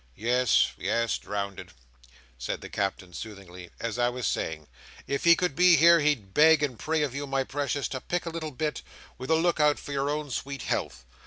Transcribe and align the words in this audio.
"Yes, 0.15 0.71
yes; 0.79 1.19
drownded," 1.19 1.73
said 2.39 2.61
the 2.61 2.69
Captain, 2.69 3.13
soothingly; 3.13 3.69
"as 3.79 3.99
I 3.99 4.09
was 4.09 4.25
saying, 4.25 4.65
if 5.05 5.25
he 5.25 5.35
could 5.35 5.55
be 5.55 5.75
here 5.75 5.99
he'd 5.99 6.33
beg 6.33 6.63
and 6.63 6.79
pray 6.79 7.03
of 7.03 7.13
you, 7.13 7.27
my 7.27 7.43
precious, 7.43 7.87
to 7.89 8.01
pick 8.01 8.25
a 8.25 8.31
leetle 8.31 8.49
bit, 8.49 8.81
with 9.19 9.29
a 9.29 9.35
look 9.35 9.59
out 9.59 9.77
for 9.77 9.91
your 9.91 10.09
own 10.09 10.31
sweet 10.31 10.63
health. 10.63 11.05